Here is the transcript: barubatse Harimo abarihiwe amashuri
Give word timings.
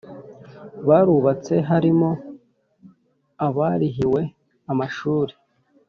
barubatse 0.87 1.53
Harimo 1.69 2.11
abarihiwe 3.47 4.21
amashuri 4.71 5.33